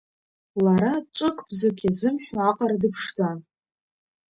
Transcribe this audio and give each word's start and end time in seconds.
Лара 0.63 0.93
ҿык-бзык 1.15 1.77
иазымҳәо 1.85 2.39
аҟара 2.49 2.81
дыԥшӡан. 2.81 3.37